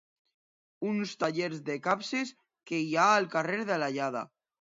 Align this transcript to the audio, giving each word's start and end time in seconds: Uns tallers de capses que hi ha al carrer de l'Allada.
Uns 0.91 1.11
tallers 1.23 1.59
de 1.67 1.75
capses 1.87 2.31
que 2.71 2.79
hi 2.87 2.97
ha 2.97 3.05
al 3.19 3.29
carrer 3.37 3.61
de 3.71 3.79
l'Allada. 3.83 4.25